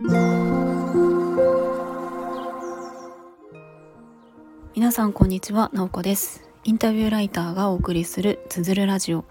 [0.00, 0.12] 皆
[4.92, 6.48] さんこんにちは、なおこです。
[6.62, 9.24] インタビューライターがお送りするつづるラジオ。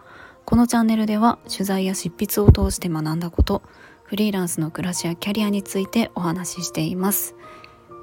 [0.43, 3.61] このチャンネルでは取材や執筆を通して学んだこと
[4.03, 7.33] フリーランスの暮らしやキャリアについてお話ししています。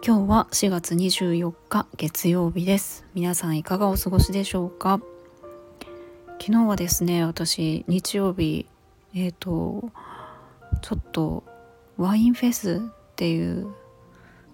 [0.03, 3.05] 今日は4月24日月曜日です。
[3.13, 5.03] 皆さんいかがお過ごしでしょうか？
[6.41, 8.65] 昨日はですね私日曜日
[9.15, 9.91] えっ、ー、と
[10.81, 11.45] ちょっと
[11.97, 13.73] ワインフェスっていう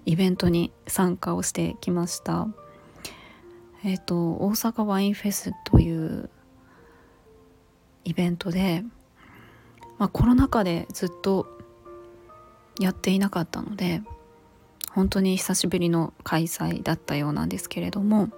[0.07, 2.49] イベントに参加をしてきました。
[3.85, 6.31] えっ、ー、と大阪ワインフェスという
[8.05, 8.85] イベントで、
[9.99, 11.47] まあ、コロナ禍でずっと
[12.79, 14.03] やっていなかったので
[14.91, 18.29] 本当に久しぶりの開催だったようなんですけれども、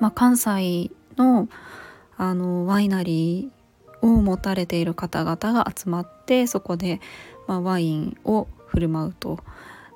[0.00, 1.48] まあ、関西の
[2.16, 7.00] あのワイナリーを持たれている方々が集まってそこで、
[7.50, 9.40] まあ、ワインを振る舞うと。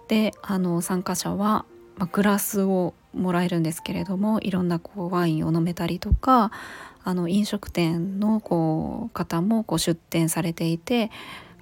[0.09, 1.65] であの参加者は、
[1.97, 6.51] まあ、グラスをもらえるんですけれどもいろんなこうワインを飲めたりとか
[7.05, 11.11] あの飲食店のこう方もこう出店されていて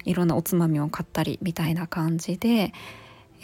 [0.03, 2.73] いろんなおつまみを買ったりみたいな感じで、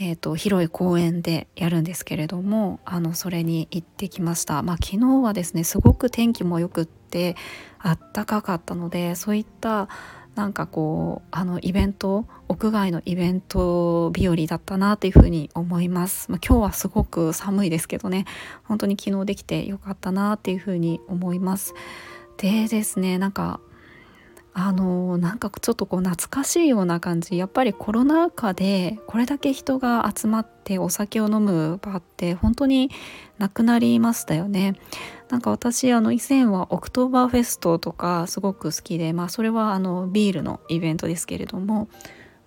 [0.02, 4.64] えーと、広い公園でやるんですけれどもあのそれに行ってきました。
[4.64, 7.36] まあ、昨日はですねすごく天気もよくって
[7.80, 9.89] あったかかったのでそういった
[10.36, 18.23] なんかこうあのイベント屋外のイベント日和だったなというふうに思います、まあ、今日はすごく寒いですけどね。
[18.63, 21.73] 本当に昨日できてよかったなっていうふうに思います。
[22.38, 23.59] でですねなんか
[24.53, 27.38] あのなんかちょっとこう懐かしいような感じ。
[27.38, 32.89] やっぱりコロナ禍でこれだけ人が集まってお酒を飲む場って本当に
[33.38, 34.75] なくなりましたよね。
[35.30, 41.88] なんか私あの以前はオクトーバーフェストとかすごく好きでまあそれはあのビールのイベントですけれども、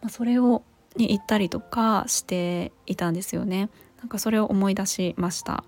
[0.00, 0.62] まあ、それを
[0.96, 3.70] に行ったりとかしていたんですよね。
[3.98, 5.64] なんかそれを思い出しました。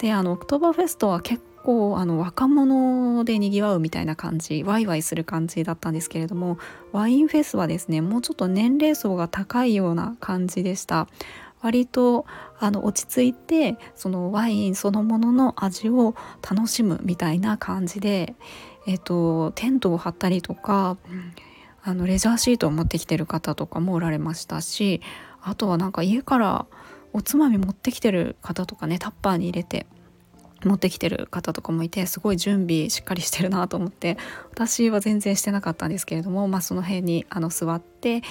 [0.00, 6.58] であのオクトーバーフェストは結構あの若者でにぎわうみたいな感じワイワイする感じだったんですけれども
[6.92, 11.08] ワインフェスはですねもうちょっと年齢層が高いような感じでした。
[11.62, 12.24] 割と
[12.58, 16.14] あの落ち着いてそのワインそのものの味を
[16.48, 18.34] 楽しむみたいな感じで、
[18.86, 20.96] えーと、テントを張ったりとか
[21.82, 25.00] あのレジャーシートを持ってきてる方とかもおられましたし
[25.42, 26.66] あとはなんか家から
[27.12, 29.86] おつまみ持ってきてる方とかねタッパーに入れて
[30.64, 34.18] 持ってきてる方とかもいてすごい準備しっかりしてるなと思って
[34.52, 38.22] 私は全然してなかったんですけれども、まあ、その辺にあの座って、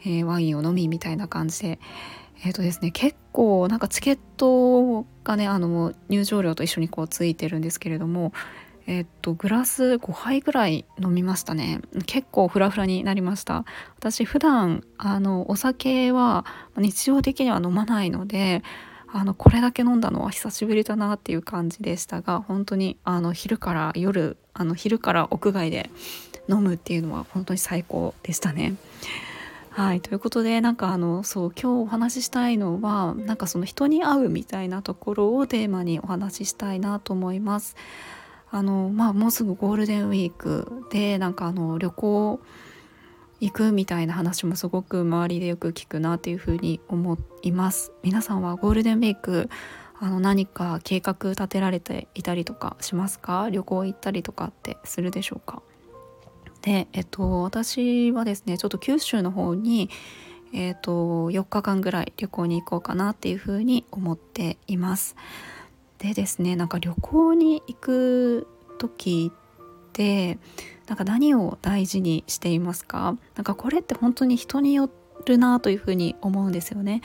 [0.00, 1.78] えー、ワインを飲みみたいな感じで。
[2.46, 8.34] えーとですね、結構なんかチケットがねあの入場料と一緒にこうついてるんですけれども、
[8.86, 13.64] えっ、とグラス5杯ぐらい飲みましたね結構フラフラになりました
[13.96, 16.44] 私普段あのお酒は
[16.76, 18.62] 日常的には飲まないので
[19.16, 25.88] あのこれだけ飲んだのは久しぶりだなっていう感じでしたが本当にあの昼から夜あの昼から屋外で
[26.48, 28.74] 飲むっていうのは本当に最高でしたね。
[29.70, 37.76] はいということでなんかあのそう今日お話ししたいのはなんかその人に会うみたいなところをテーマにお話ししたいなと思います。
[38.50, 42.40] あのまあもうすぐゴールデンウィークでなんかあの旅行
[43.40, 47.92] 行くみたいな話もすごく周りでよく聞くなっていうふうに思います。
[48.02, 49.50] 皆さんはゴールデンウィーク
[50.00, 53.48] あの何か計画立てられていたりとかしますか？
[53.50, 55.62] 旅行行ったりとかってするでしょうか？
[56.62, 59.90] でえっと私はですねちょっと九州の方に
[60.52, 65.16] えっと4日間ぐらい旅行に行こうかなっていうふうに思っています。
[65.98, 68.46] でですねなんか旅行に行く
[68.78, 70.38] 時って
[70.86, 73.16] なんか何を大事にしていますか？
[73.36, 74.90] なんかこれって本当に人によ
[75.26, 77.00] るなというふうに思うんですよね。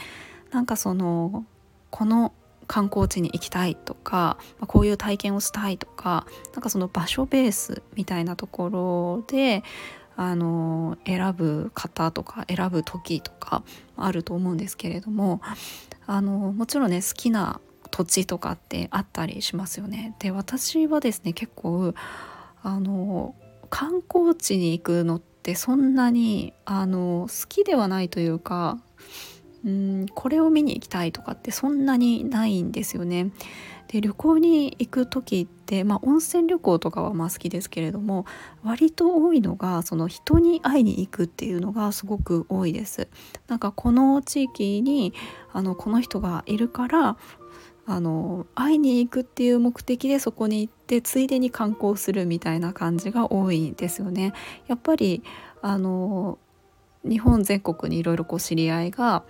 [0.52, 1.46] なんかその
[1.90, 2.34] この
[2.68, 9.64] 観光地に行きたいとか、ま、こういう体験をしたいとかなんかその場所ベースみたいなところで
[10.16, 13.64] あの選ぶ方とか選ぶ時とか
[13.96, 15.42] あると思うんですけれども
[16.06, 17.60] あのもちろんね好きな
[17.90, 20.16] 土地とかってあったりしますよね。
[20.20, 21.96] で私はですね結構
[22.62, 23.34] あの
[23.70, 28.78] 観光地に行くのってそんなにあの好きではないというか
[29.66, 33.32] うんこれを見に行きたいとかってそんなにないんですよね。
[33.88, 38.26] で旅行に行く時って、まあ、温泉旅行とかはまあ好きですけれども
[38.64, 43.08] 割と多いのがその人に会いに行くっていうのがすごく多いです。
[43.48, 45.14] なんかこの地域に
[45.52, 47.18] あのこの人がいるから
[47.90, 54.34] あの会いに行くっていう目的でそこに行ってついでに観光するみたいな感じが多いんですよね。
[54.68, 55.24] やっぱり
[55.64, 56.38] あの
[57.04, 59.24] 日本全国にいろいろ知り合いが、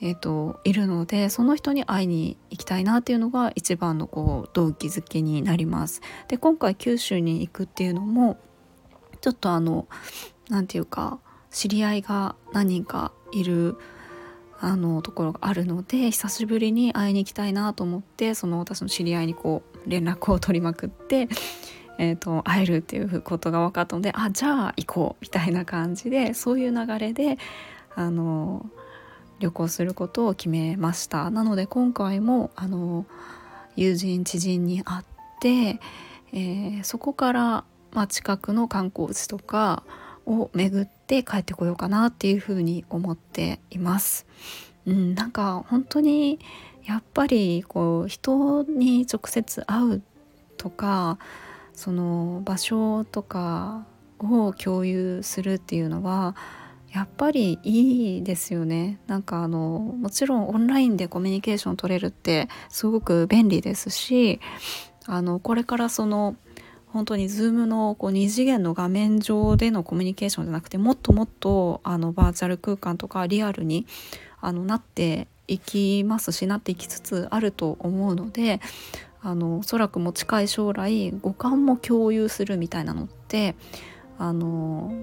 [0.00, 6.00] えーと、いるのでその人に会いに行きたいなっていうのが一番のこう動機づけになります。
[6.28, 8.38] で今回九州に行くっていうのも
[9.20, 9.88] ちょっとあの
[10.48, 11.18] 何て言うか
[11.50, 13.76] 知り合いが何人かいる
[14.60, 21.28] あのところがあるので久しぶりに会いに行きたいなと思ってその私の知り合いにこう連絡を取りまくって、
[21.98, 27.38] えーと、会えるっていうことが分かったのであじゃあ行こうみたいな感じでそういう流れで
[27.94, 28.66] あの
[29.40, 31.30] 旅行することを決めました。
[31.30, 33.04] なので今回もあの
[33.76, 35.04] 友人知人に会っ
[35.40, 35.80] て、
[36.32, 39.82] えー、そこから、まあ、近くの観光地とか
[40.26, 44.26] を巡って帰ってこようかなっていうふうに思っています。
[44.86, 46.38] うん、なんか本当に
[46.84, 50.02] やっぱりこう人に直接会う
[50.56, 51.18] とか
[51.74, 53.84] その場所とか
[54.18, 56.36] を共有するっていうのは
[56.92, 59.58] やっぱりいいですよねなんかあの
[59.98, 64.40] もちろんオンラインでコミュニケーション取れるってすごく便利ですし
[65.04, 66.36] あのこれからその
[66.96, 73.86] 本当に Zoom のこう2次元の画面上でのコミュニケーションじゃなくてもっともっとあのバーチャル空間とかリアルに
[74.40, 78.62] あのなっていきますしなっていきつつあると思うので
[79.20, 83.56] あのおそらくも近い将来五感も共有するみたいなのって
[84.18, 84.94] あの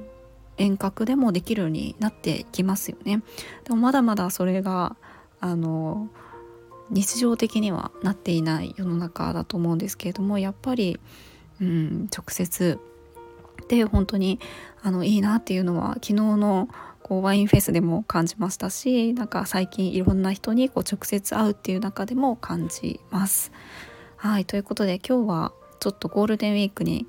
[0.57, 3.22] 遠隔でもできるようになっていきますよね。
[3.66, 4.95] でもまだまだそれが
[5.40, 6.10] あの
[6.90, 11.00] 日常的にはなっていない世の中だと思うんですけれどもやっぱり
[11.63, 12.80] うん、直接
[13.68, 14.39] で本当に
[14.81, 16.69] あのいいなっていうのは昨日の
[17.01, 23.51] こうワインフェスでも感じましたしなんか最近いろんな人にこう直接会うっていう中でも感じます。
[24.18, 27.07] はいということで今日はちょっとゴールデンウィークに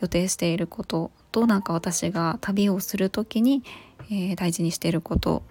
[0.00, 3.62] 予定していることとなんか私が旅をする時に、
[4.10, 5.42] えー、大事にしていること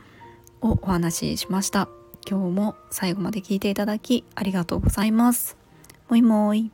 [0.61, 1.89] をお話ししました。
[2.29, 5.57] 今日も最後まで聞いていただきありがとうございます。
[6.07, 6.71] もいもい。